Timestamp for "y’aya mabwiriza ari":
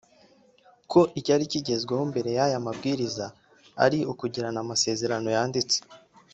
2.37-3.99